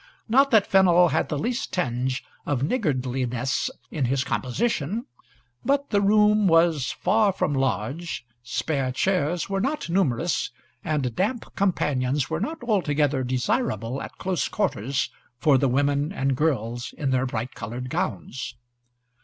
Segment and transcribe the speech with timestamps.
[0.27, 5.05] Not that Fennel had the least tinge of niggardliness in his composition,
[5.63, 10.49] but the room was far from large, spare chairs were not numerous,
[10.83, 16.95] and damp companions were not altogether comfortable at close quarters for the women and girls
[16.97, 18.55] in their bright coloured gowns.